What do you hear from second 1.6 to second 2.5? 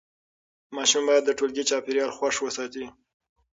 چاپېریال خوښ